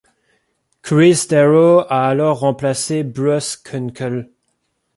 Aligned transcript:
Chris 0.81 1.27
Darrow 1.29 1.81
a 1.81 2.07
alors 2.07 2.39
remplacé 2.39 3.03
Bruce 3.03 3.55
Kunkel. 3.55 4.31